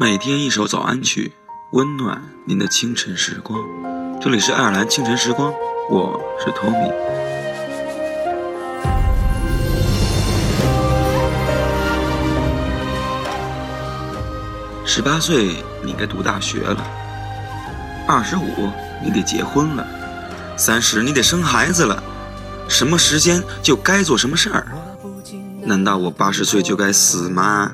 [0.00, 1.32] 每天一首早安曲，
[1.72, 3.58] 温暖您的清晨时光。
[4.20, 5.52] 这里是爱尔兰清晨时光，
[5.90, 6.76] 我是托米。
[14.86, 16.80] 十八岁，你该读大学了；
[18.06, 18.70] 二十五，
[19.02, 19.84] 你得结婚了；
[20.56, 22.00] 三十，你得生孩子了。
[22.68, 24.68] 什么时间就该做什么事儿？
[25.64, 27.72] 难道我八十岁就该死吗？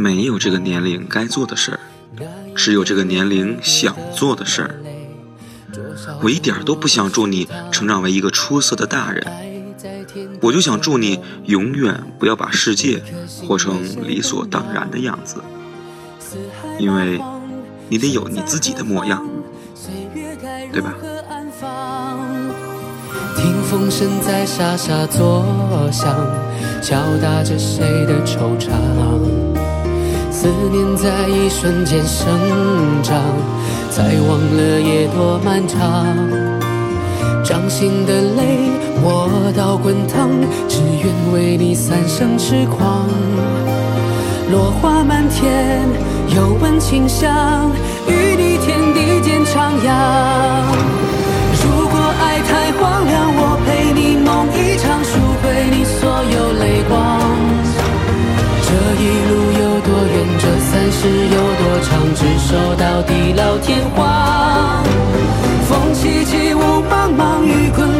[0.00, 1.80] 没有这个年龄该做的事儿，
[2.56, 4.74] 只有这个年龄想做的事儿。
[6.22, 9.22] 我一点都不想祝你成长为一个出色的大人，
[10.40, 13.02] 我就想祝你永远不要把世界
[13.46, 15.36] 活成理所当然的样子，
[16.78, 17.20] 因为
[17.90, 19.22] 你得有你自己的模样，
[20.72, 20.94] 对吧？
[23.36, 25.44] 听风声在沙沙作
[25.92, 26.16] 响，
[26.82, 29.49] 敲打着谁的惆怅。
[30.40, 32.26] 思念在一瞬间生
[33.02, 33.20] 长，
[33.90, 36.16] 才忘了夜多漫长。
[37.44, 38.70] 掌心的泪
[39.02, 40.30] 我倒滚烫，
[40.66, 43.06] 只愿为你三生痴狂。
[44.50, 45.86] 落花满天，
[46.34, 47.70] 又闻清香，
[48.08, 50.99] 与你天地间徜徉。
[61.90, 64.82] 长，执手到地老天荒。
[65.68, 67.99] 风凄凄，雾茫茫，雨滚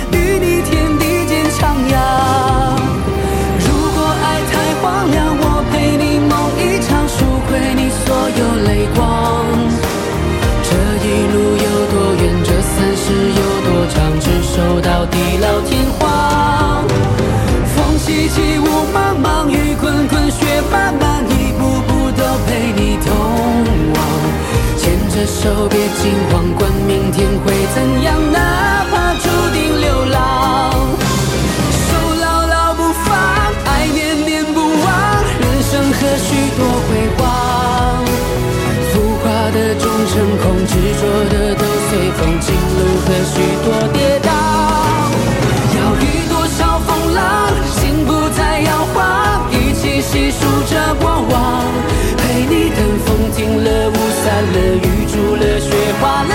[15.11, 16.87] 地老天荒
[17.75, 23.13] 风凄凄雾茫茫雨滚滚雪漫漫一步步都陪你同
[23.93, 23.97] 往
[24.77, 26.80] 牵着手别惊慌管
[54.41, 55.71] 了雨住了雪
[56.01, 56.30] 化了